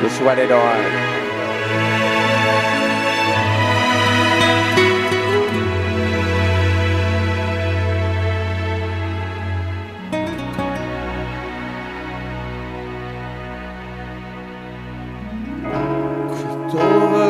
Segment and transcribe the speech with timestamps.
[0.00, 0.50] That's what it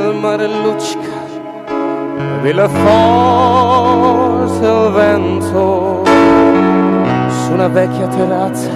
[0.08, 1.14] il mare luccica
[2.42, 2.68] il
[4.92, 6.02] vento.
[7.28, 8.70] Su una vecchia terrazza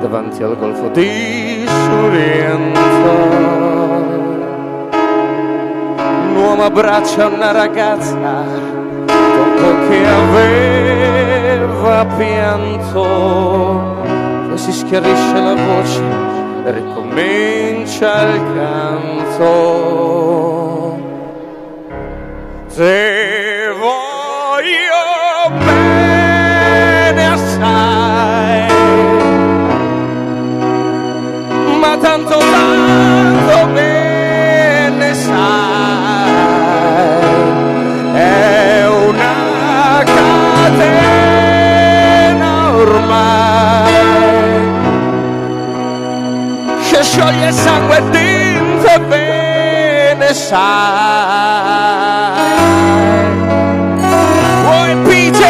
[0.00, 1.49] davanti al golfo di
[1.84, 3.14] Sorrento.
[6.28, 8.44] Un uomo abbraccia una ragazza
[9.06, 13.02] dopo che aveva pianto.
[14.48, 16.02] Poi si schiarisce la voce
[16.64, 19.88] e ricomincia il canto.
[22.66, 23.19] Se
[47.00, 50.58] che scioglie sangue dentro e bene sai
[54.64, 55.40] Roy PJ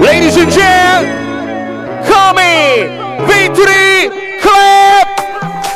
[0.00, 5.06] ladies and gentlemen come Victory Club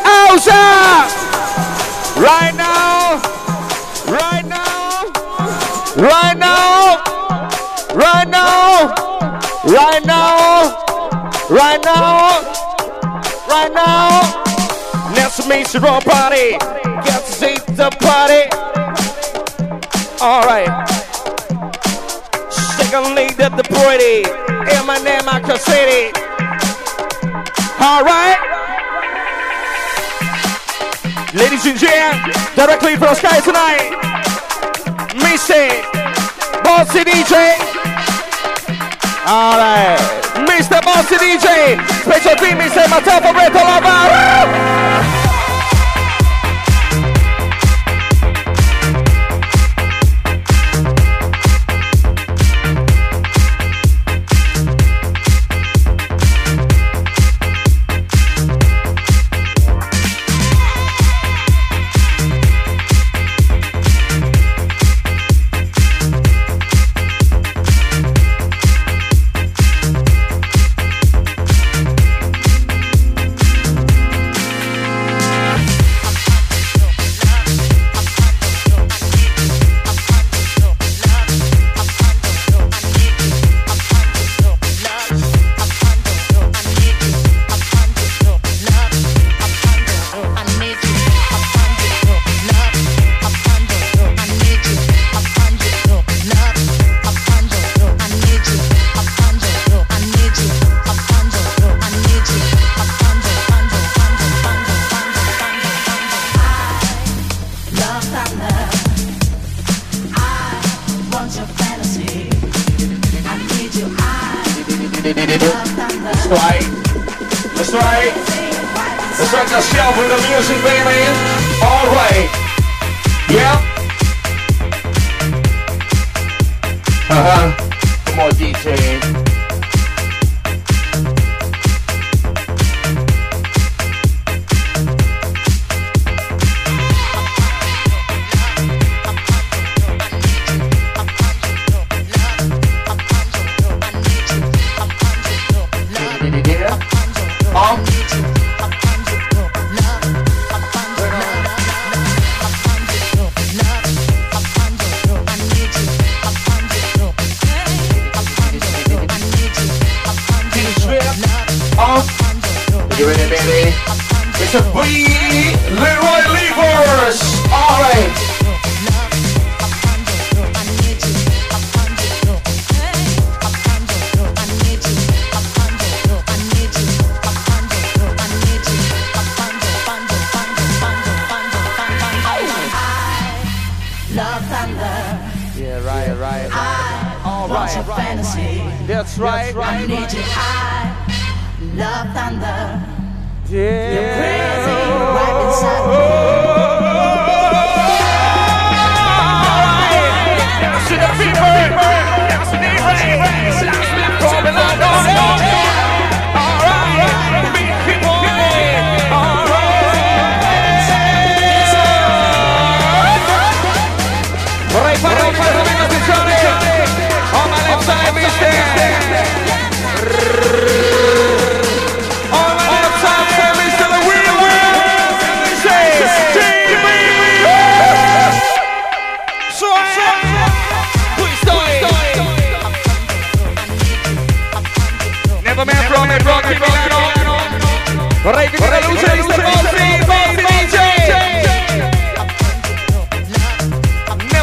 [0.04, 1.06] Hausa
[2.16, 3.20] right now
[4.06, 5.10] right now
[5.96, 7.02] right now
[7.94, 8.92] right now right now
[9.64, 10.74] right now
[11.48, 12.43] right now
[15.36, 16.52] let's meet your own party
[17.02, 18.46] get to see the party.
[20.22, 20.70] All right.
[22.50, 24.22] Second lead at the party
[24.70, 26.12] Eminem I can city
[27.80, 28.38] all right.
[31.34, 33.90] Ladies and gentlemen directly from the sky tonight
[35.18, 35.82] Missy
[36.62, 37.58] Bossy DJ
[39.26, 39.98] all right.
[40.46, 40.80] Mr.
[40.84, 42.88] Bossy DJ special team Mr.
[42.88, 45.13] Matteo Fabretto Lavaro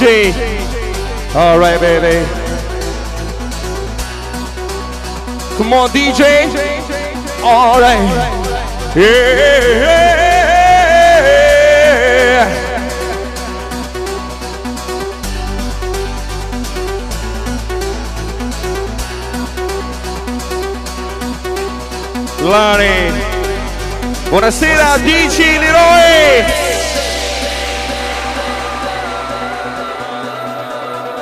[0.05, 0.35] DJ.
[1.35, 2.27] All right, baby.
[5.56, 6.47] Come on, DJ.
[7.43, 7.97] All right.
[8.97, 9.65] Yeah.
[22.43, 23.11] Lani.
[24.29, 26.63] Buonasera, DC Leroy.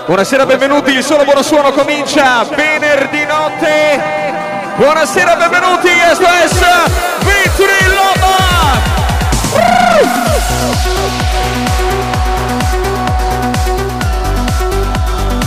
[0.04, 4.02] Buonasera, benvenuti, il solo buono suono comincia venerdì notte.
[4.74, 6.60] Buonasera, benvenuti, SOS
[7.20, 8.80] Victory Loma.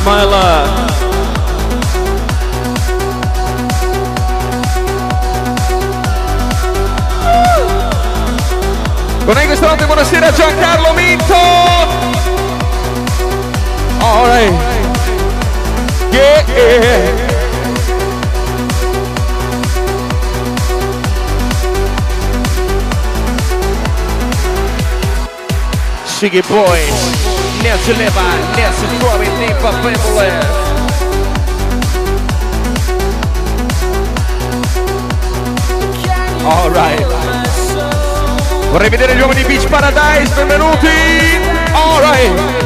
[0.06, 0.94] My love.
[9.26, 12.15] Con noi questa notte buonasera Giancarlo Minto
[14.16, 14.52] alright.
[16.14, 17.26] Yeah, yeah.
[26.08, 26.98] Shiggy boys,
[27.62, 30.64] Nancy Levan, Nancy Stormy, Nipa Pimble.
[36.46, 37.06] Alright.
[38.72, 40.88] Vorrei vedere gli uomini di Beach Paradise, benvenuti!
[41.74, 42.65] Alright!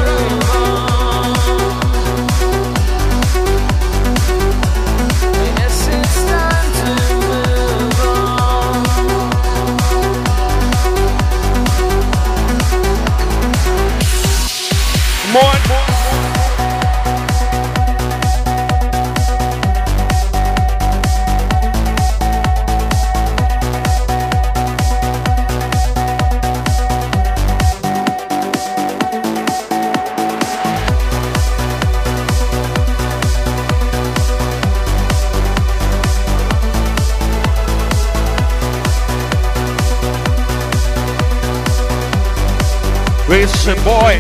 [43.39, 44.19] This boy,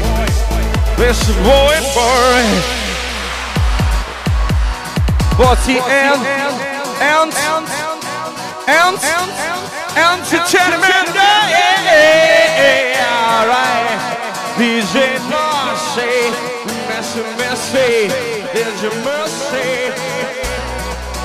[0.95, 2.43] this boy, boy.
[5.35, 6.23] What's he and
[7.03, 7.33] and
[8.63, 8.97] and
[9.99, 11.03] and to gentlemen?
[11.11, 11.51] Yeah,
[12.95, 13.03] yeah,
[13.35, 13.99] alright.
[14.55, 16.31] DJ mercy.
[16.87, 18.07] messy, mercy.
[18.53, 19.91] There's your mercy.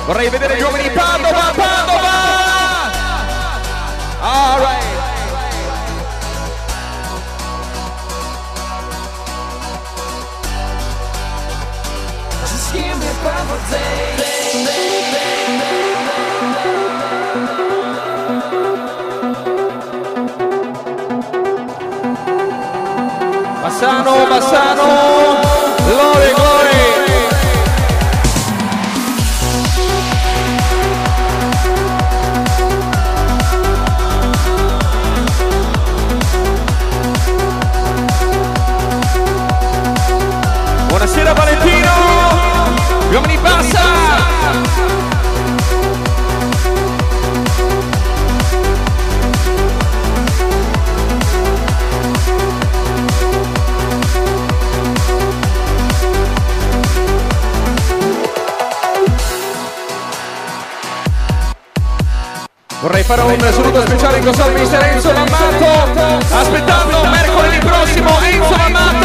[0.06, 2.16] Vorrei vedere i giovani Padova, Padova.
[4.20, 4.84] Alright.
[23.85, 25.53] Bassano, Bassano,
[63.06, 69.03] Fare un saluto speciale in al mister Enzo Lammato Aspettando mercoledì prossimo Enzo Lammato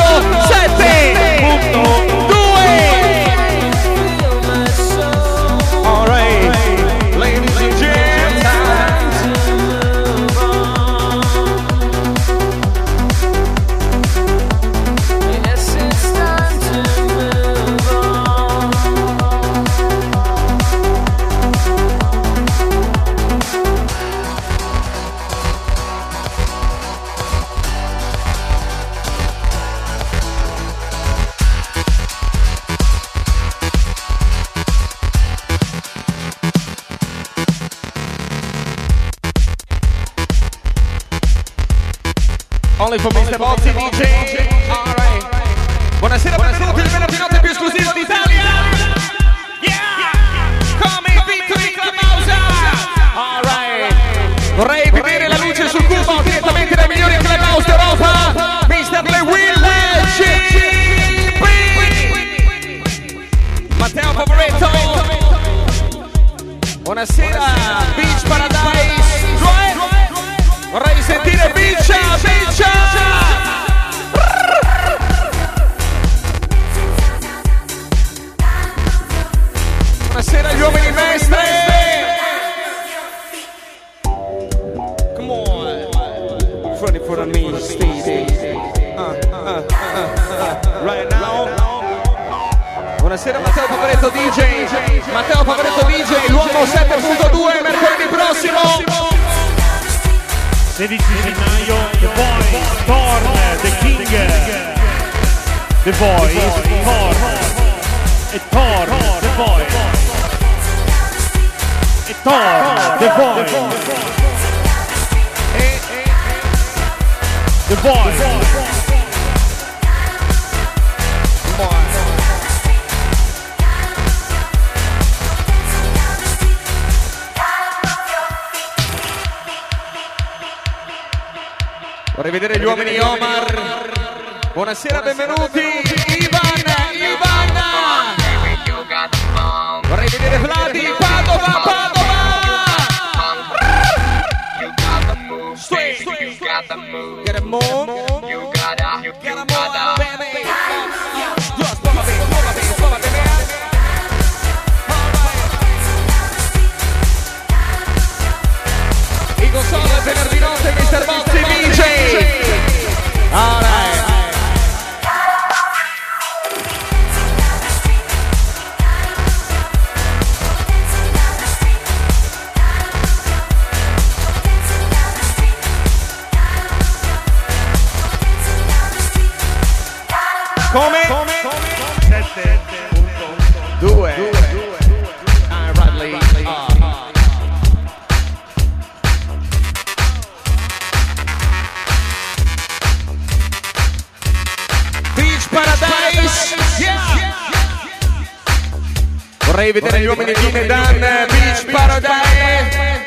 [199.70, 203.06] Vorrei vedere gli uomini di Nedan Beach Paradise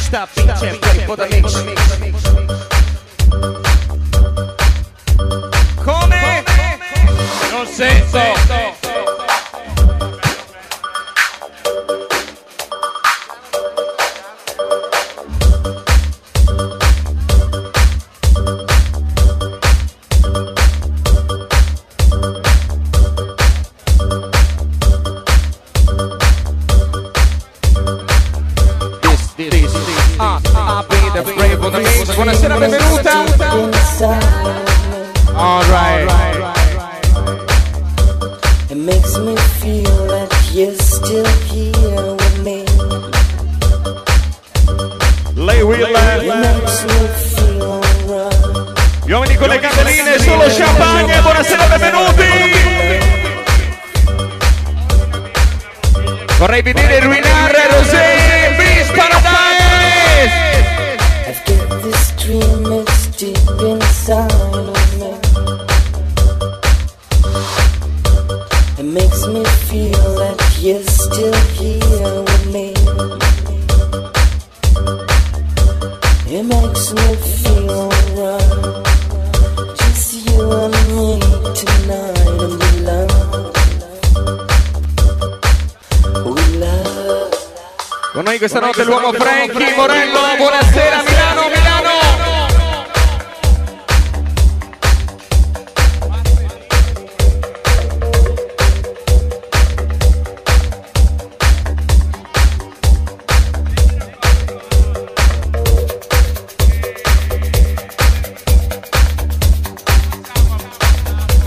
[0.00, 1.64] Sta pinche po' da mix
[5.84, 6.44] Come?
[7.52, 8.75] Non sento
[88.36, 91.94] noi questa notte l'uomo Frankie Morello, buonasera Milano, Milano!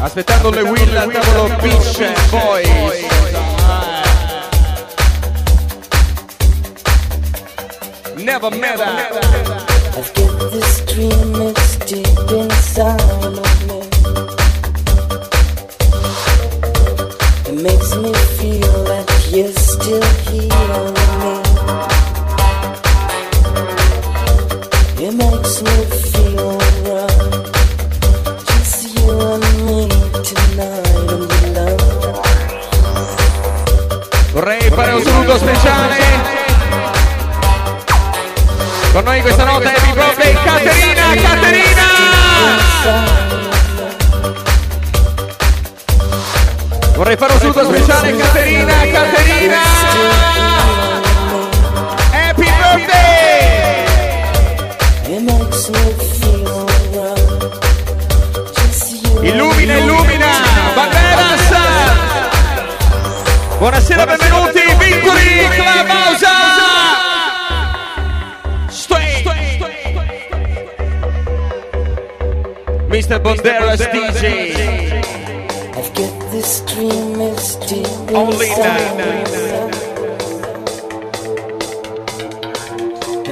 [0.02, 2.79] Aspettando le will, tavolo pitch, poi...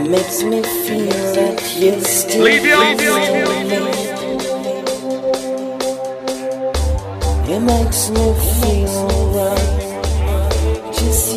[0.09, 2.79] makes me feel that you're still Livio.
[2.79, 3.47] here.
[7.49, 9.83] It makes me feel alright.
[10.93, 11.36] Just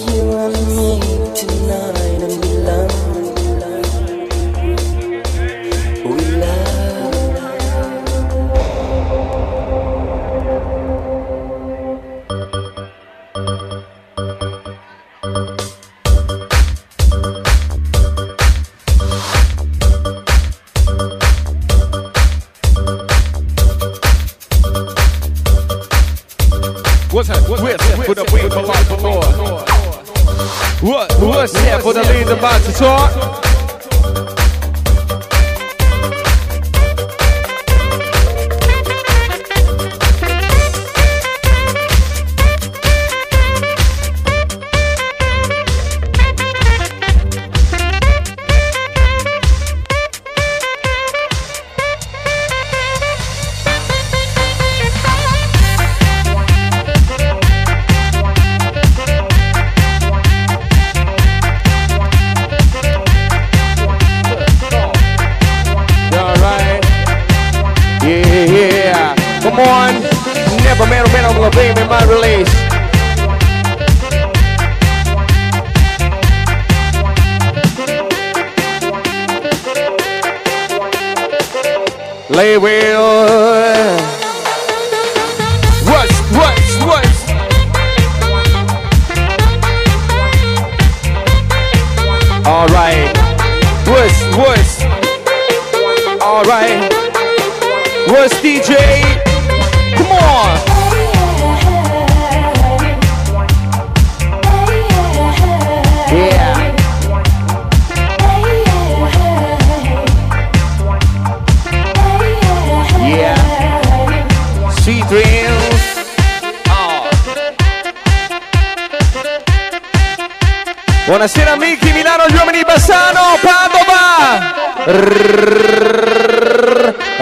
[124.90, 124.96] Are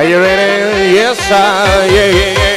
[0.02, 0.94] you ready?
[0.94, 2.56] Yes, I, yeah, yeah, yeah,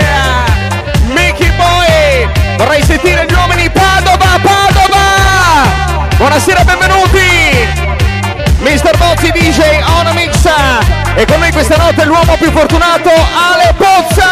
[0.00, 1.12] yeah.
[1.12, 2.26] Mickey Boy,
[2.56, 6.16] vorrei sentire gli uomini Padova, Padova.
[6.16, 7.68] Buonasera, benvenuti.
[8.60, 8.96] Mr.
[8.96, 10.48] Bozzi DJ Onamix
[11.14, 14.30] e con noi questa notte l'uomo più fortunato Ale Pozza.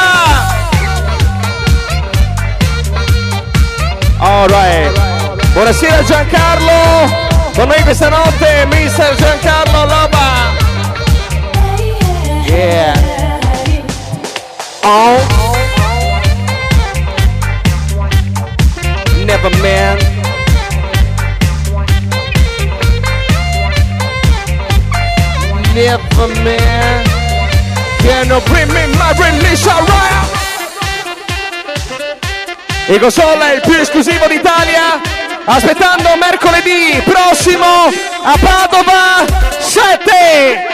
[4.18, 4.98] Alright.
[5.52, 7.25] Buonasera Giancarlo.
[7.56, 9.14] Con noi questa notte Mr.
[9.14, 10.52] Giancarlo Loba.
[12.44, 12.92] Yeah.
[14.82, 15.16] Oh.
[19.24, 19.96] Never man.
[25.72, 27.04] Never man.
[28.02, 30.34] Can you bring me my release around?
[32.88, 35.15] Ecosol è il più esclusivo d'Italia.
[35.48, 39.24] Aspettando mercoledì prossimo a Padova
[39.58, 40.66] 7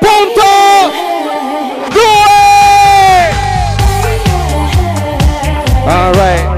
[0.00, 0.42] punto
[1.90, 2.00] 2
[5.86, 6.56] Alright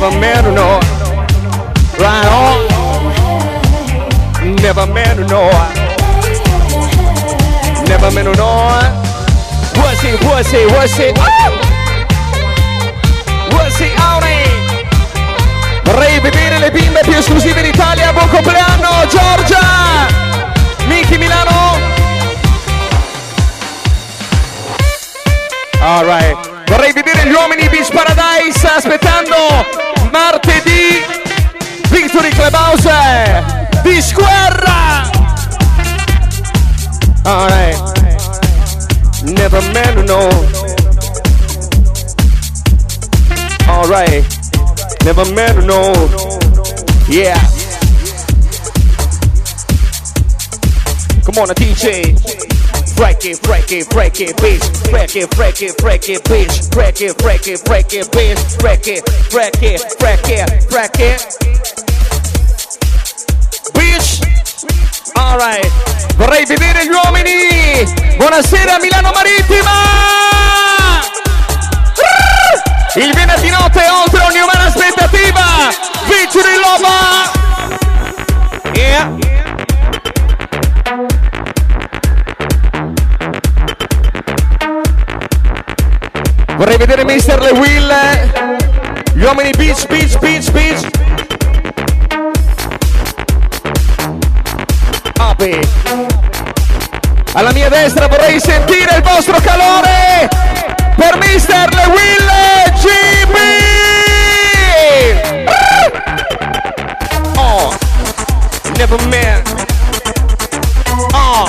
[0.00, 0.78] Never met no.
[1.98, 2.66] Right on.
[4.62, 5.50] Never met no.
[7.88, 8.68] Never met no.
[9.74, 11.57] What's it, what's it, what's it
[15.90, 18.12] Vorrei vedere le bimbe più esclusive d'Italia.
[18.12, 20.06] Buon compleanno, Giorgia!
[20.86, 21.78] Miki Milano!
[25.80, 26.66] Alright.
[26.66, 29.34] Vorrei vedere gli uomini Beach Paradise aspettando
[30.12, 31.02] martedì
[31.88, 33.42] Victory Clubhouse
[33.82, 35.08] di Squarra!
[37.22, 37.82] Alright.
[39.22, 40.28] Never met no.
[43.66, 44.37] Alright.
[45.08, 45.80] Never met her, no.
[47.08, 47.40] Yeah.
[51.24, 52.12] Come on, a DJ.
[52.94, 54.90] break it, break it, break it, bitch.
[54.90, 56.70] Break it, break it, break it, bitch.
[56.72, 58.58] Break it, break it, break it, bitch.
[58.58, 61.20] Break it, break it, break it, break it.
[63.72, 64.20] Bitch.
[65.16, 65.72] Alright.
[66.18, 68.16] Vorrei vedere gli uomini.
[68.18, 70.37] Buonasera Milano Marittima.
[72.94, 75.68] Il venerdì notte oltre ogni umana aspettativa.
[76.06, 77.30] Vicini Loba.
[78.72, 79.16] Yeah.
[86.56, 87.92] Vorrei vedere Mister Le Will.
[89.12, 90.86] Gli uomini beach, beach, beach, beach.
[95.18, 95.60] Api.
[97.34, 100.28] Alla mia destra vorrei sentire il vostro calore
[100.98, 102.28] per Mister Le Will
[102.82, 103.36] GB.
[107.38, 107.70] Oh,
[108.76, 109.42] never man.
[111.14, 111.46] Oh,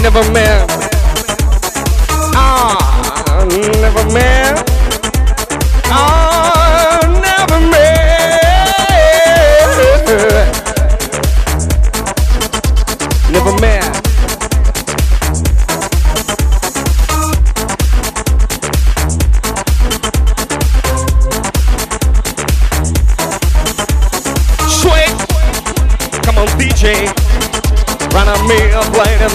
[0.00, 0.66] never man.
[2.34, 3.44] Ah,
[3.80, 4.65] never man.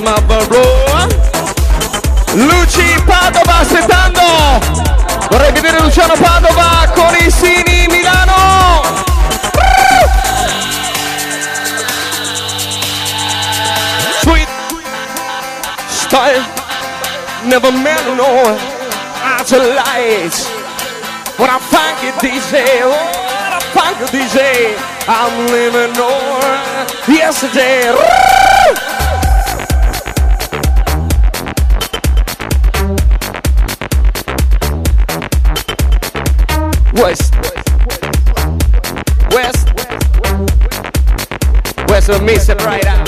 [0.01, 0.13] My
[2.33, 4.21] Luci Padova aspettando
[5.29, 8.83] vorrei vedere Luciano Padova con i Sini Milano.
[14.21, 14.47] Sweet
[15.87, 16.43] style
[17.43, 18.57] never met no
[19.23, 20.47] after lights
[21.37, 24.75] What a funky DJ what a funky DJ
[25.07, 28.40] I'm living on yesterday
[42.11, 43.07] West will miss it right out.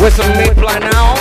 [0.00, 1.17] West will meet plan out.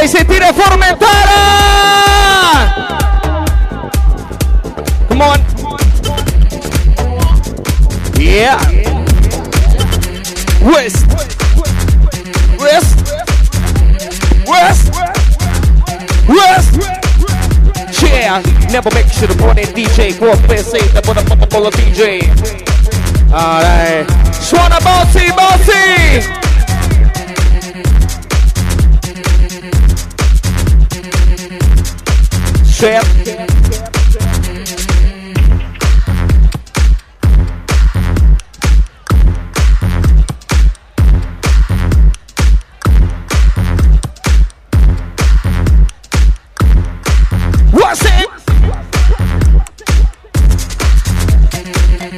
[0.00, 1.88] Vorrei sentire Formentara!
[5.08, 5.44] Come on!
[8.16, 8.58] Yeah!
[10.62, 11.06] West!
[12.58, 12.96] West!
[14.46, 14.90] West!
[16.28, 16.78] West!
[18.00, 18.40] Yeah!
[18.70, 22.20] Never make sure put in DJ, go up and say bubble of DJ.
[23.32, 24.08] Alright.
[24.40, 26.49] Suona Bozzi, Bozzi!
[32.80, 33.04] Chef.
[47.70, 48.30] What's it?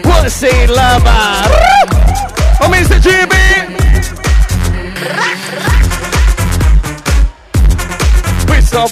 [0.04, 0.70] What's it?
[2.60, 3.00] Oh, Mr.
[3.00, 3.32] GB!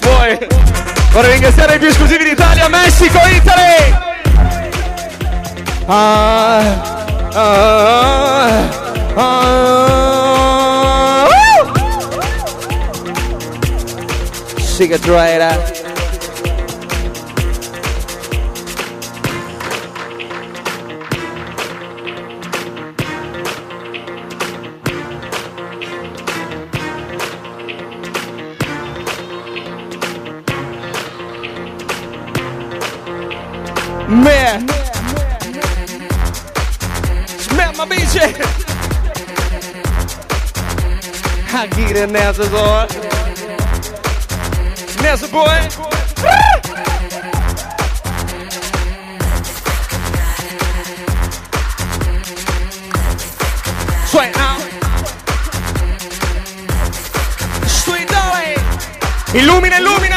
[0.01, 0.70] Boy!
[1.11, 3.93] Vorrei ringraziare i più esclusivi d'Italia, Messico, Italy!
[5.87, 6.61] Ah,
[7.33, 8.69] ah,
[9.15, 11.71] ah, woo!
[14.57, 15.70] Cigarette.
[34.11, 34.67] Man.
[37.27, 38.19] Smell my bitch.
[41.53, 42.87] I get it now, boy.
[45.01, 45.69] Nessa boy.
[54.07, 54.57] Sweat now.
[57.65, 58.59] Sweet darling.
[59.33, 60.10] Illumina, illumina,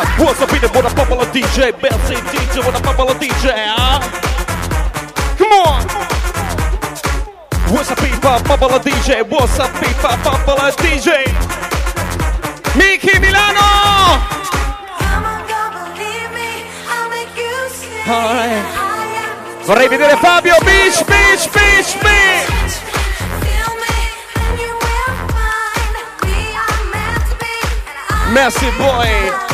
[0.00, 3.52] On, what's up in the what a popular DJ, Belsy DJ, what a popular DJ,
[3.52, 4.00] huh?
[5.36, 5.84] Come on.
[7.68, 9.28] What's up, people, popular DJ?
[9.28, 11.28] What's up, people, popular DJ?
[12.78, 13.60] Miki Milano!
[18.08, 18.64] Alright.
[19.64, 22.48] Vorrei vedere Fabio Beach, Beach, Beach, Beach!
[28.32, 29.49] Merci boy!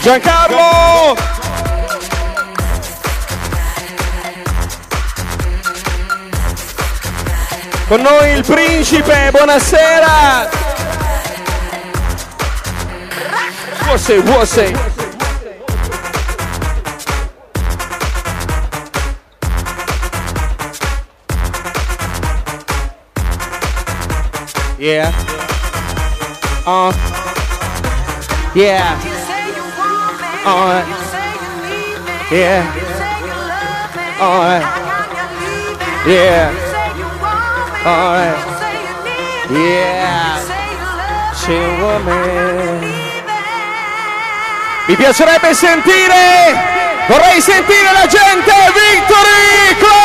[0.00, 1.16] Giancarlo!
[7.88, 10.66] Con noi il principe, buonasera!
[13.88, 14.76] What's it?
[24.78, 25.10] Yeah.
[26.66, 26.92] Uh.
[28.54, 29.17] Yeah.
[30.44, 30.84] Uh.
[32.30, 32.62] Yeah.
[34.20, 34.66] Alright.
[36.06, 36.52] Yeah.
[37.84, 38.38] Alright.
[39.50, 40.38] Yeah.
[41.34, 42.98] She woman.
[44.88, 46.56] Mi piacerebbe sentire,
[47.08, 49.98] vorrei sentire la gente, Victory Club!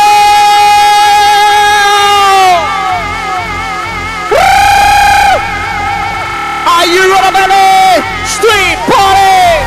[6.66, 8.04] Are you ready?
[8.26, 9.63] Street party!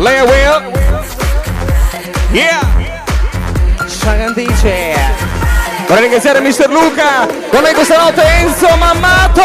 [0.00, 0.72] Lea Will.
[2.32, 2.60] Yeah.
[3.86, 4.96] Shagan dice.
[5.86, 7.26] Vorrei ringraziare Mister Luca.
[7.50, 9.42] Con noi questa notte Enzo Mammato.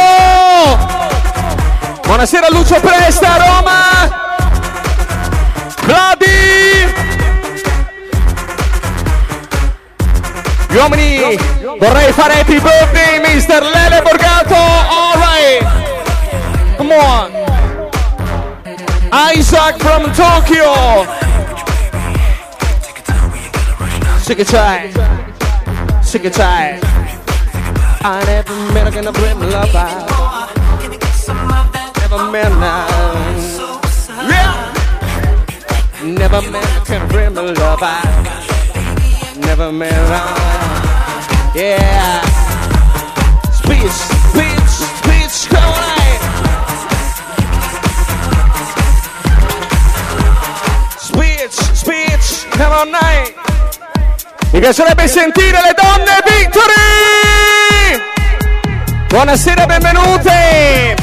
[2.06, 4.24] Buonasera Lucio Presta, Roma.
[5.82, 6.94] Vladi.
[10.70, 11.38] Gli uomini,
[11.80, 14.56] vorrei fare happy birthday, Mister Lele Borgato.
[14.56, 15.68] All right.
[16.78, 17.44] Come on.
[19.17, 21.06] Isaac from Tokyo.
[24.19, 24.91] Sick it tight.
[26.04, 26.82] Sick it tight.
[28.04, 30.51] I never met a gonna bring me love out.
[32.01, 33.39] Never met none.
[34.28, 34.73] Yeah.
[36.04, 39.38] Never met a gonna bring me love out.
[39.38, 41.56] Never met none.
[41.56, 42.19] Yeah.
[43.63, 43.95] Speech,
[44.28, 45.85] speech, speech, come on.
[52.56, 53.34] Come on night.
[54.52, 58.02] Mi piacerebbe sentire le donne Victory!
[59.10, 60.96] Buonasera, benvenute!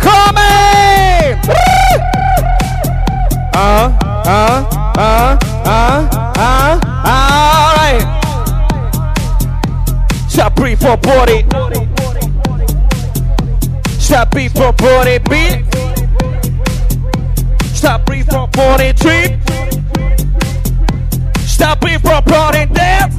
[0.00, 1.38] Come?
[3.54, 3.92] Ah,
[4.24, 8.06] ah, ah, ah, ah, ah, alright.
[10.26, 11.46] Sapri popori.
[13.98, 15.64] Sapri popori beat.
[17.72, 19.40] Sapri popori trip.
[21.62, 23.12] Stop me from putting death.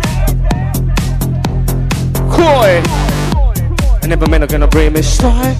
[2.29, 2.83] Coy.
[4.01, 5.55] I never meant I gonna bring me style.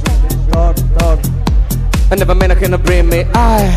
[2.11, 3.71] I never meant I gonna bring me I.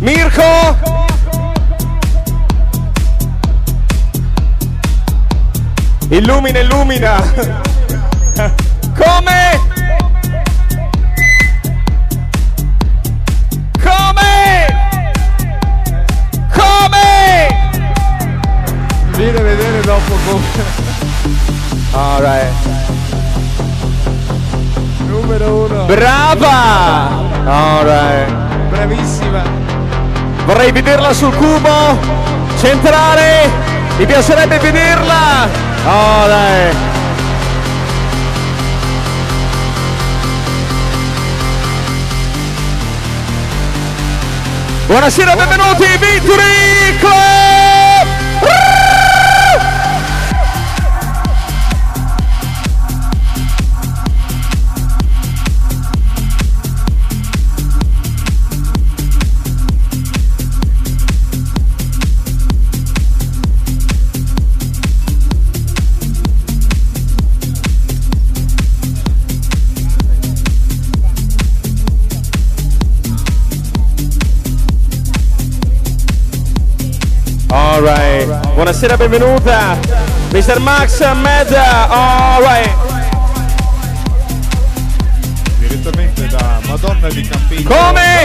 [0.00, 0.76] Mirko.
[6.08, 7.18] Illumina, illumina.
[8.96, 10.01] Come?
[21.94, 22.52] Alright.
[25.06, 25.84] Numero uno.
[25.84, 27.10] Brava!
[27.44, 28.30] Alright.
[28.70, 29.42] Bravissima.
[30.46, 31.98] Vorrei vederla sul cubo.
[32.58, 33.50] Centrale.
[33.98, 35.48] Mi piacerebbe vederla.
[35.84, 36.90] Alright.
[44.86, 47.81] Buonasera, benvenuti, Victory Club!
[78.82, 79.78] buonasera, benvenuta.
[80.32, 80.58] Mr.
[80.58, 82.74] Max Med, alright.
[85.58, 87.68] Direttamente da Madonna di Campiglio.
[87.68, 88.24] Come?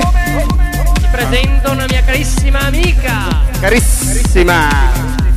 [0.95, 3.43] Ti presento una mia carissima amica.
[3.59, 4.69] Carissima.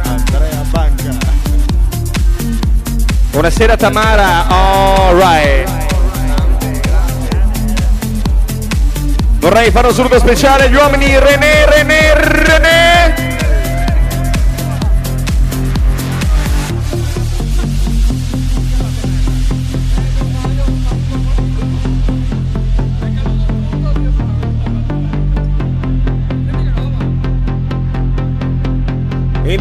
[0.02, 1.16] Andrea Banca.
[3.30, 5.68] Buonasera Tamara, alright.
[9.40, 11.66] Vorrei fare un saluto speciale agli uomini René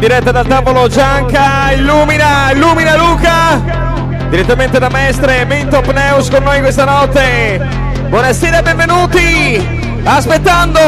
[0.00, 3.60] diretta dal tavolo Gianca, illumina, illumina Luca.
[4.30, 7.60] Direttamente da Mestre, Minto Pneus con noi questa notte.
[8.08, 10.00] Buonasera benvenuti.
[10.02, 10.80] Aspettando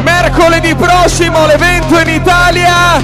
[0.00, 2.96] mercoledì prossimo l'evento in Italia.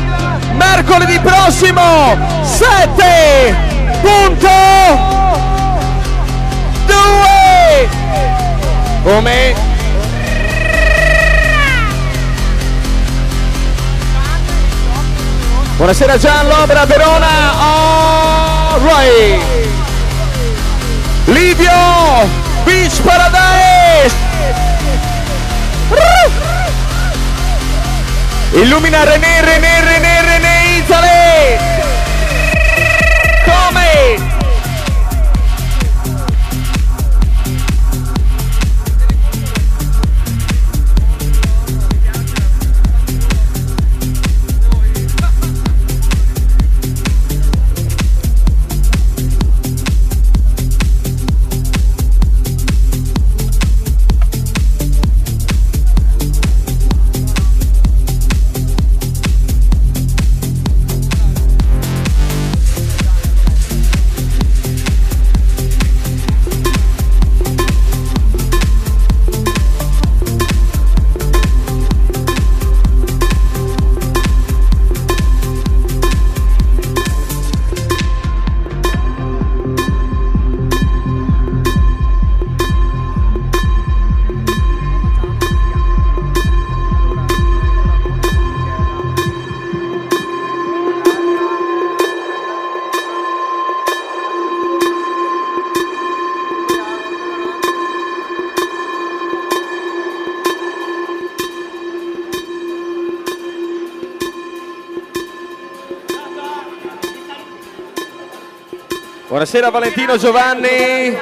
[0.54, 3.54] Mercoledì prossimo 7
[4.00, 4.48] punto
[6.86, 7.88] 2
[9.02, 9.73] come
[15.76, 17.52] Buonasera Gianlobra Verona.
[17.58, 19.42] All right.
[21.26, 22.28] Livio
[22.64, 24.14] Beach Paradise.
[28.52, 30.13] Illumina René, René, René
[109.34, 111.18] Buonasera Valentino Giovanni.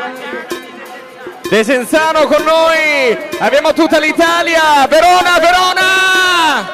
[1.49, 3.17] Desenzano con noi.
[3.39, 4.87] Abbiamo tutta l'Italia.
[4.87, 6.69] Verona, Verona.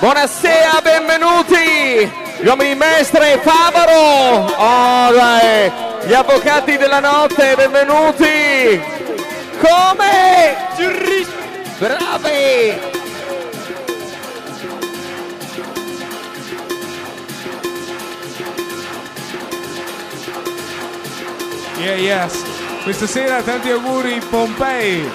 [0.00, 2.10] Buonasera, benvenuti.
[2.40, 4.52] Gli uomini mestre Favaro.
[4.56, 6.04] Alright.
[6.04, 8.82] Gli avvocati della notte, benvenuti.
[9.60, 10.56] Come?
[11.78, 12.91] Bravi.
[21.82, 22.44] Yeah, yes.
[22.84, 25.10] Questa sera tanti auguri Pompei.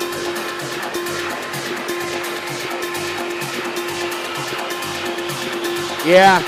[6.04, 6.44] Yeah.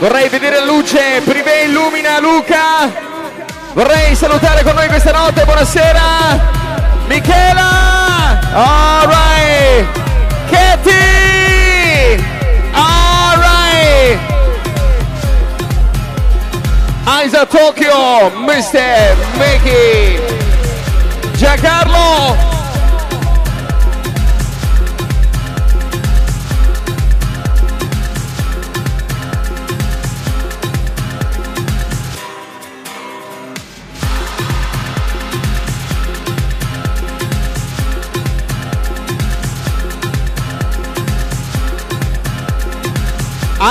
[0.00, 2.90] Vorrei vedere luce, Privé illumina Luca.
[3.72, 6.02] Vorrei salutare con noi questa notte, buonasera.
[7.06, 8.40] Michela.
[8.52, 9.86] Alright.
[10.50, 11.19] Katie.
[17.10, 19.16] Isa Tokyo, Mr.
[19.36, 20.16] Mickey.
[21.36, 22.36] Giancarlo.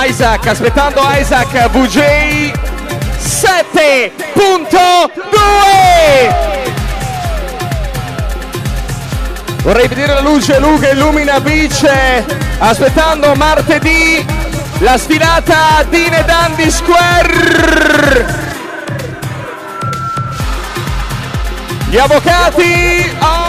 [0.06, 2.69] Isaac, aspettando Isaac, VJ
[3.80, 4.68] 7.2
[9.62, 11.90] Vorrei vedere la luce, Luca illumina Beach,
[12.58, 14.22] aspettando martedì
[14.80, 18.26] la sfilata Dine Dandy Square.
[21.88, 23.39] Gli avvocati, alright.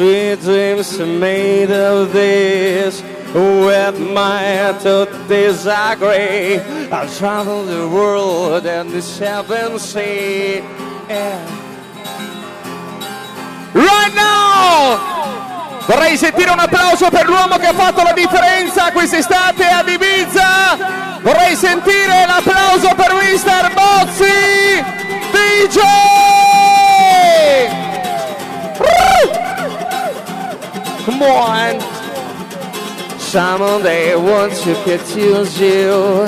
[0.00, 3.09] Sweet dreams are made of this.
[3.32, 6.58] With my to disagree,
[6.90, 10.56] I've traveled the world and the seven sea.
[11.08, 11.38] Yeah.
[13.72, 15.80] Right now!
[15.86, 21.18] Vorrei sentire un applauso per l'uomo che ha fatto la differenza quest'estate ad Ibiza.
[21.22, 23.72] Vorrei sentire l'applauso per Mr.
[23.74, 24.82] Bozzi
[25.30, 25.78] DJ.
[31.04, 31.89] Come on.
[33.32, 36.26] They want to get used you.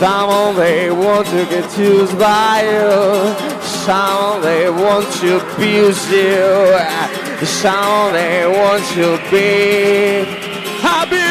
[0.00, 3.48] They want to get used by you.
[4.42, 7.46] They want to abuse you.
[7.46, 10.24] Someone they want to be
[10.82, 11.22] happy.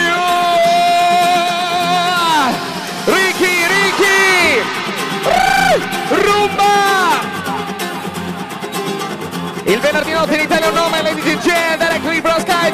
[3.11, 4.63] Ricky, Ricky!
[6.23, 6.75] Rumba!
[9.65, 12.71] Il venerdì notte in Italia un nome, ladies and gentlemen, directly from Sky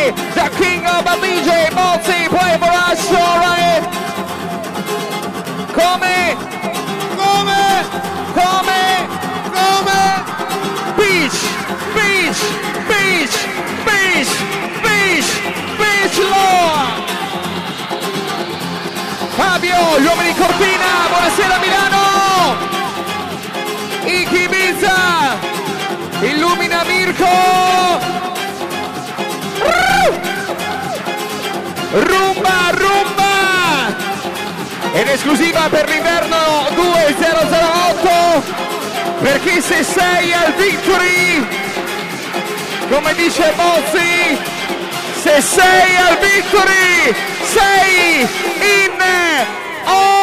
[0.00, 3.84] tonight, the king of the DJ, Mozzi, play for us, alright?
[5.76, 6.36] Come?
[7.16, 7.60] Come?
[8.34, 8.80] Come?
[9.56, 10.00] Come?
[10.96, 11.38] Beach,
[11.94, 12.40] beach,
[12.88, 13.34] beach,
[13.86, 14.32] beach,
[14.84, 15.30] beach,
[15.78, 16.88] beach, Lord!
[19.36, 22.04] Fabio, gli uomini Cortina, buonasera Milano!
[24.04, 25.38] Iki Ibiza!
[26.22, 28.29] Illumina Mirko!
[31.92, 33.94] Rumba, rumba!
[34.92, 38.42] Ed esclusiva per l'inverno 2008
[39.20, 41.46] perché se sei al Victory,
[42.90, 44.38] come dice Bozzi,
[45.20, 47.14] se sei al Victory,
[47.44, 48.90] sei in
[49.84, 50.19] Olina!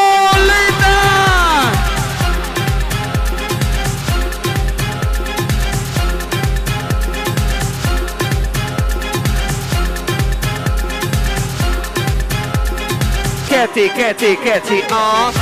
[13.58, 15.34] Katy, Katy, Katy, ah.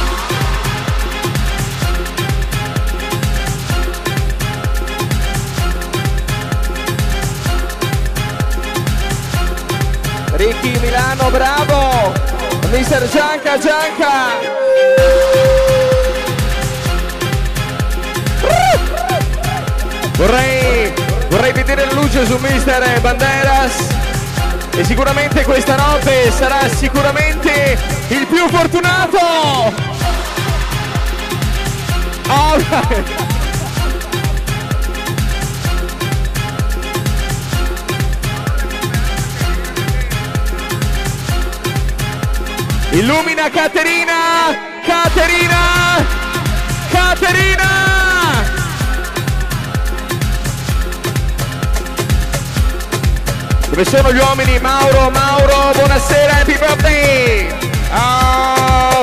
[10.38, 12.13] Ricky Milano, bravo!
[12.72, 14.39] Mister Gianca, Gianca!
[20.16, 20.93] Vorrei,
[21.28, 24.04] vorrei vedere luce su Mister Banderas
[24.78, 27.78] e sicuramente questa notte sarà sicuramente
[28.09, 29.73] il più fortunato.
[32.28, 33.23] Alright.
[42.91, 44.55] Illumina Caterina!
[44.86, 46.05] Caterina!
[46.89, 47.84] Caterina!
[53.76, 54.57] Dove sono gli uomini?
[54.59, 57.53] Mauro, Mauro, buonasera, happy birthday!
[57.89, 59.01] Ah,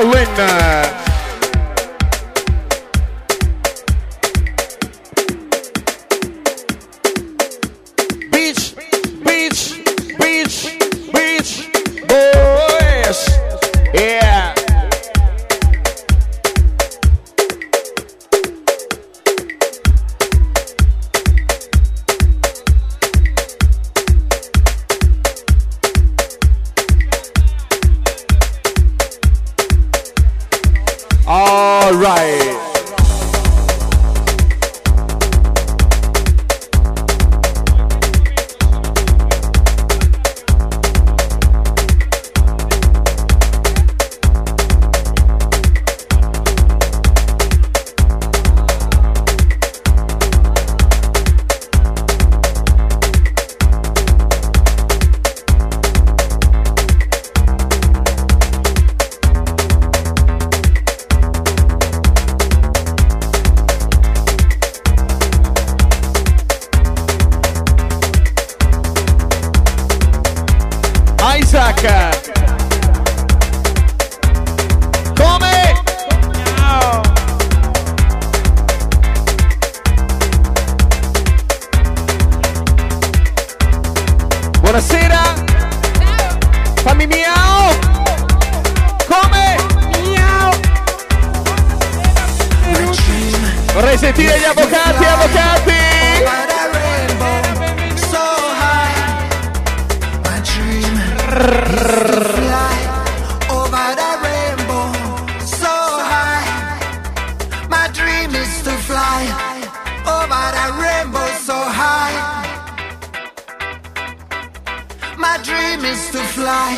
[115.53, 116.73] dream is to fly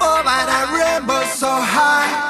[0.00, 2.26] over that rainbow so high.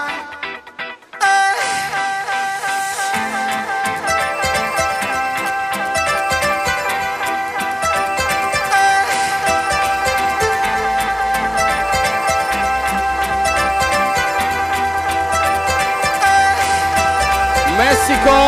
[17.78, 18.38] Mexico.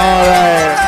[0.00, 0.87] All right.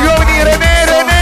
[0.00, 1.17] gli uomini René René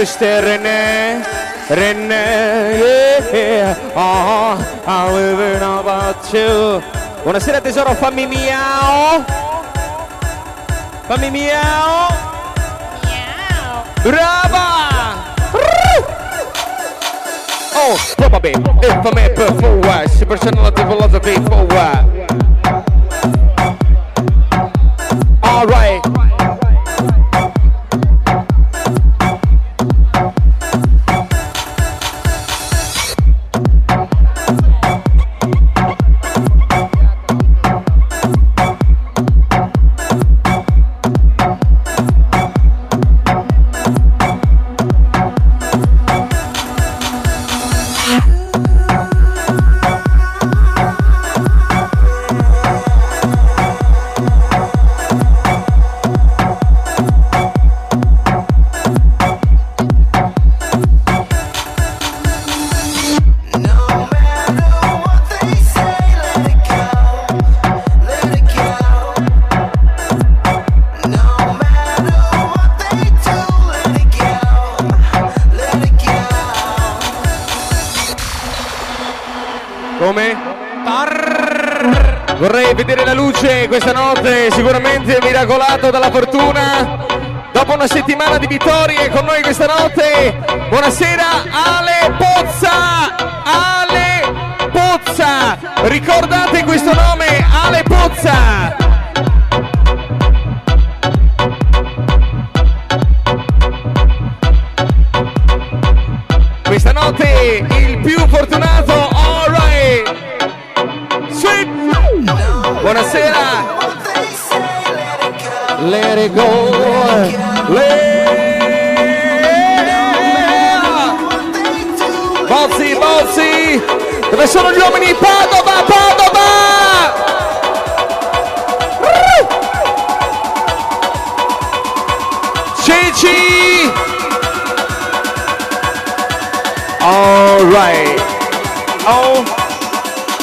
[0.00, 0.40] Mr.
[0.40, 1.20] René,
[1.68, 2.24] René,
[2.80, 4.88] yeah, ah, yeah.
[4.88, 6.80] oh, I'm living about you.
[7.20, 9.20] Buonasera tesoro, fammi miau.
[11.04, 12.08] Fammi miau.
[14.00, 14.68] Brava!
[17.76, 22.08] Oh, probably, if I may perform well, she personality philosophy for what?
[25.44, 26.19] Alright.
[85.70, 87.06] regalato dalla fortuna.
[87.52, 90.36] Dopo una settimana di vittorie con noi questa notte,
[90.68, 93.14] buonasera Ale Pozza!
[93.44, 95.58] Ale Pozza!
[95.82, 98.79] Ricordate questo nome, Ale Pozza!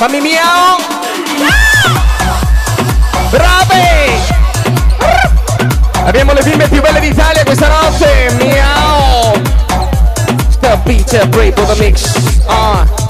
[0.07, 0.77] Fammi miau.
[3.29, 4.19] Brave.
[6.05, 8.33] Abbiamo le bimbe più belle d'Italia questa notte.
[8.37, 9.33] Miau.
[10.49, 12.13] Stop beat for the mix.
[12.47, 13.06] Ah.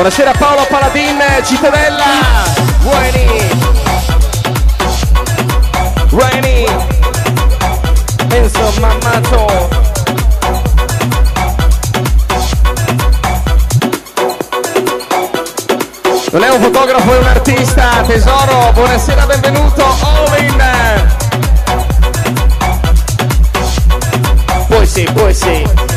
[0.00, 2.04] Buonasera Paolo Paladin, Cittadella.
[2.78, 3.48] Buoni.
[6.08, 6.66] Buoni.
[8.30, 9.68] Enzo Mammato.
[16.30, 20.62] Non è un fotografo, è un artista, tesoro, buonasera, benvenuto, Owen.
[24.66, 25.89] Poi sì, poi sì.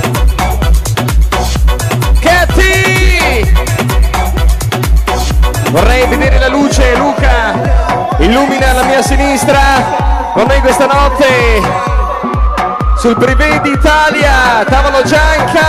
[5.74, 11.26] Vorrei vedere la luce, Luca, illumina la mia sinistra, con noi questa notte,
[12.96, 15.66] sul privé d'Italia, tavolo Gianca,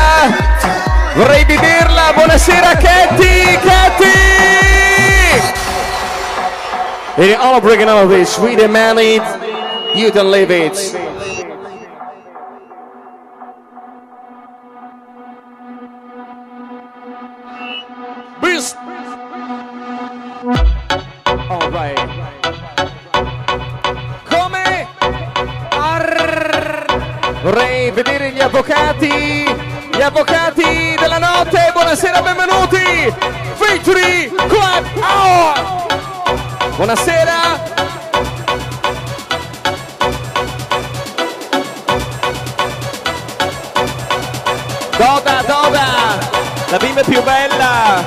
[1.15, 4.13] vorrei vederla, buonasera Katy, Katy!
[7.17, 9.23] And all this, we demand it,
[9.95, 11.04] you don't live it.
[33.05, 35.85] Victory Club Hour!
[36.77, 37.61] Buonasera!
[44.97, 46.19] Doda, Doda!
[46.71, 48.05] La bimba più bella!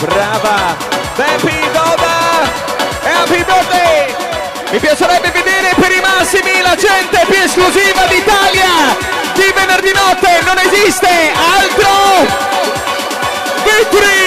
[0.00, 0.76] Brava!
[1.16, 2.42] Happy Doda!
[3.04, 4.14] E happy birthday!
[4.72, 8.96] Mi piacerebbe vedere per i massimi la gente più esclusiva d'Italia!
[9.34, 11.95] Di venerdì notte non esiste altro!
[13.96, 14.25] Victory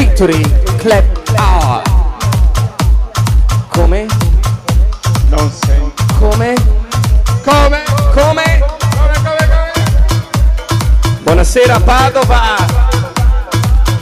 [0.00, 0.40] Victory
[0.78, 1.04] Club
[1.36, 1.82] Hour.
[3.68, 4.06] Come?
[5.28, 6.02] Non sento.
[6.18, 6.54] Come?
[7.44, 7.82] Come?
[8.14, 8.64] Come?
[11.22, 12.56] Buonasera Padova!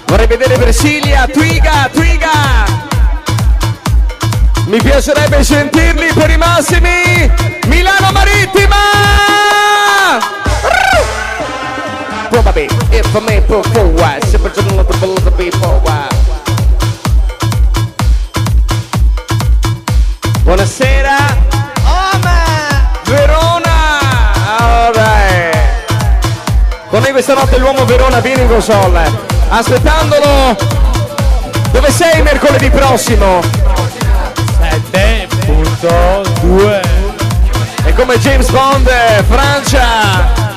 [0.06, 2.30] Vorrei vedere Versilia, Twiga, Twiga!
[4.66, 7.28] Mi piacerebbe sentirli per i massimi!
[7.66, 9.57] Milano Marittima!
[12.40, 15.82] Probably, if I may put forward, super general the of the people.
[20.44, 21.16] Buonasera.
[23.02, 23.98] Verona.
[24.60, 25.56] Alright.
[26.88, 29.10] Con noi questa notte l'uomo Verona viene in console.
[29.48, 30.56] Aspettandolo.
[31.72, 33.40] Dove sei mercoledì prossimo?
[34.60, 36.80] 7.2
[37.82, 38.88] È come James Bond,
[39.28, 40.47] Francia.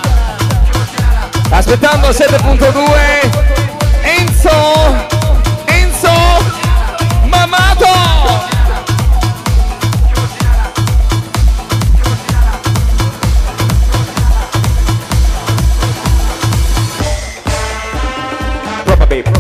[1.51, 2.71] Aspettando al 7.2.
[4.03, 4.49] Enzo.
[5.65, 6.09] Enzo.
[7.25, 7.85] Mamato.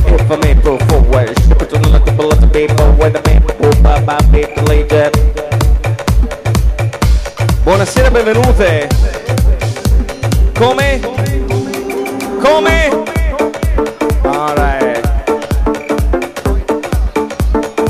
[0.05, 1.39] Put for me, put forward.
[1.39, 5.09] Ship it to the people when the man put by my people later.
[7.63, 8.89] Buonasera, benvenute.
[10.55, 11.30] Come?
[12.41, 12.89] Come?
[14.23, 15.05] Alright.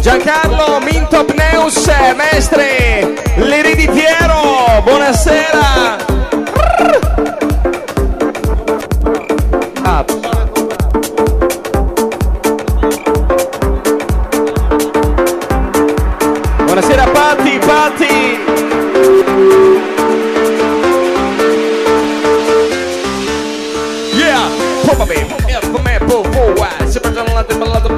[0.02, 6.11] Giancarlo Mintopneus, mestre, l'ereditiero, buonasera.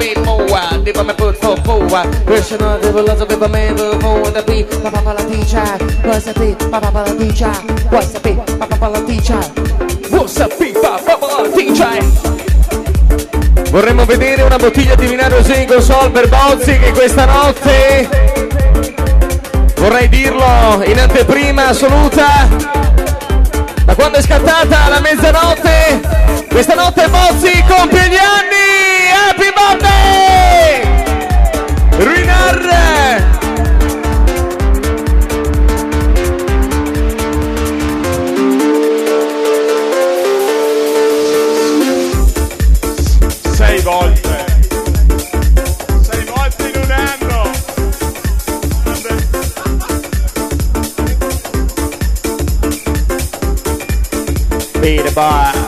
[0.04, 4.42] Be forward, if I put for forward, personal devil let them be man for the
[4.46, 5.64] beat, papa papa la teacher,
[6.04, 7.54] what's beat, papa papa la teacher,
[7.88, 9.40] what's beat, papa papa la teacher,
[10.12, 12.02] what's the beat, papa papa la teacher.
[13.70, 18.08] Vorremmo vedere una bottiglia di vino rosé in console per Bozzi che questa notte
[19.76, 22.46] vorrei dirlo in anteprima assoluta
[23.84, 26.00] da quando è scattata la mezzanotte
[26.48, 28.83] questa notte Bozzi compie gli anni
[29.24, 30.84] happy birthday
[32.04, 32.58] Ruinar
[43.54, 44.44] Sei volte.
[46.02, 47.50] Sei volte in un anno.
[54.80, 55.63] Bene.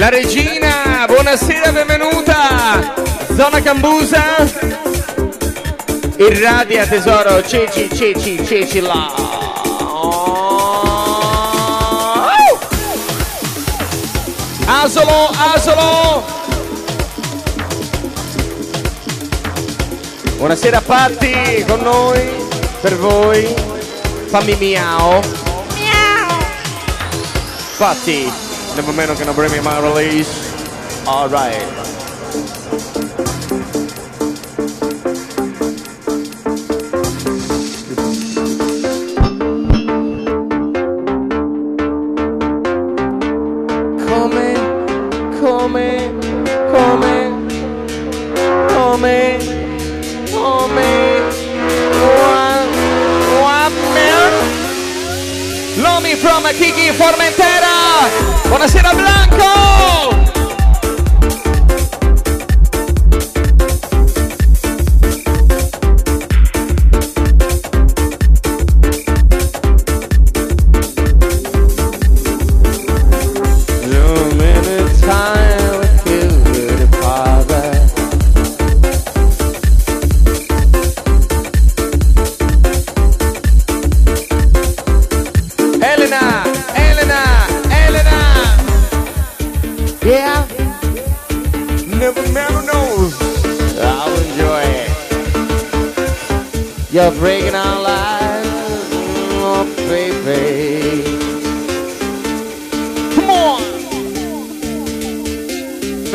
[0.00, 2.94] La regina, buonasera, benvenuta!
[3.36, 4.22] Zona Cambusa?
[6.16, 9.12] Irradia tesoro, Cici, Cici, Cici là!
[14.64, 16.24] Asolo, Asolo!
[20.38, 22.26] Buonasera Patti, con noi,
[22.80, 23.54] per voi.
[24.28, 25.20] Fammi miau.
[25.74, 26.38] Miau.
[27.76, 30.30] Patti, nel meno che non premi mai release.
[31.04, 31.88] Alright.
[44.06, 44.54] Come,
[45.40, 46.12] come,
[46.70, 47.46] come,
[48.68, 49.38] come,
[50.30, 50.88] come,
[52.00, 52.68] one,
[53.40, 54.32] one man.
[55.76, 58.29] Lomi from Kiki Formentera.
[58.50, 60.19] Buonasera Blanco.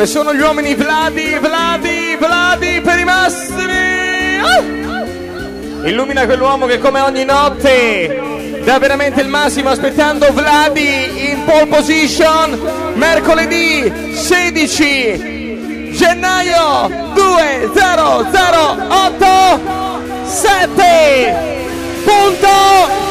[0.06, 4.40] E sono gli uomini Vladi, Vladi, Vladi per i massimi!
[4.40, 4.62] Oh!
[5.84, 12.56] Illumina quell'uomo che come ogni notte dà veramente il massimo aspettando Vladi in pole position
[12.94, 19.60] mercoledì 16 gennaio 2008
[20.22, 21.34] 7
[22.04, 23.05] punto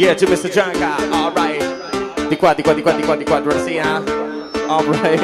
[0.00, 0.48] Yeah, to Mr.
[0.48, 0.96] Junka.
[1.12, 1.60] Alright.
[2.30, 4.02] Di qua, di qua, di qua, di qua, di qua, Drasina.
[4.66, 5.20] Alright.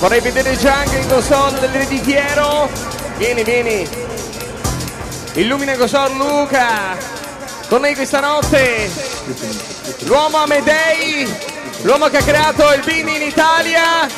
[0.00, 0.96] Vorrei vedere già anche
[1.68, 2.68] del di Piero.
[3.16, 3.88] Vieni, vieni.
[5.34, 7.13] Illumina in console Luca.
[7.68, 8.90] Con noi questa notte.
[10.00, 11.52] L'uomo Amedei.
[11.82, 14.08] L'uomo che ha creato il Bini in Italia.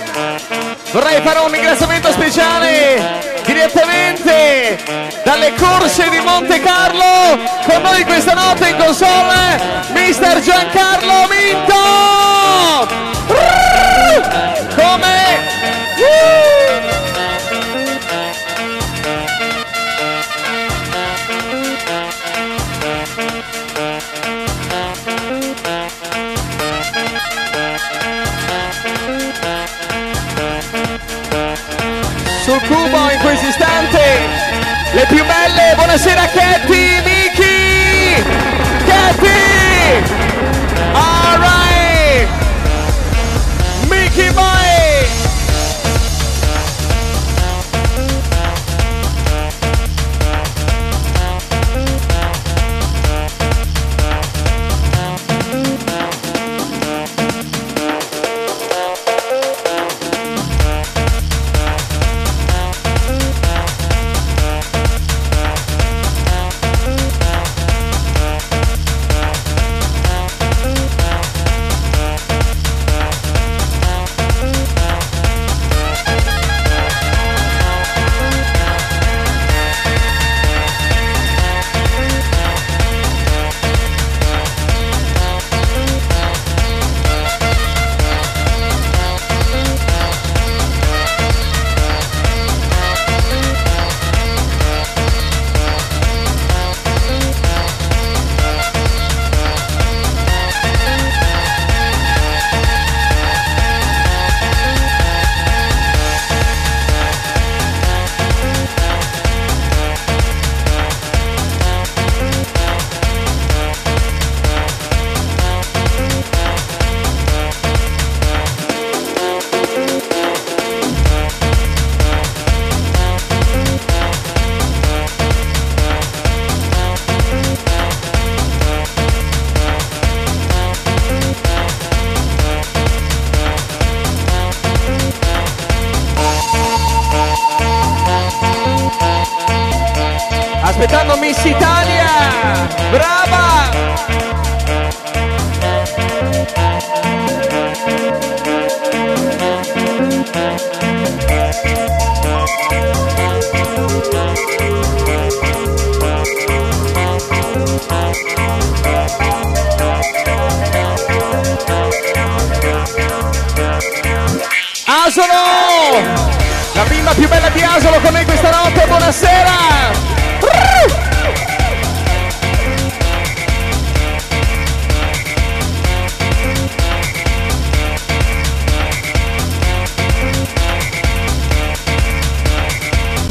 [0.92, 4.78] Vorrei fare un ringraziamento speciale direttamente
[5.24, 7.38] dalle corse di Monte Carlo.
[7.66, 9.60] Con noi questa notte in console
[9.92, 11.74] Mister Giancarlo Minto.
[14.74, 16.55] Come?
[32.66, 34.00] Cubo in questo istante.
[34.92, 37.15] Le più belle, buonasera Katy,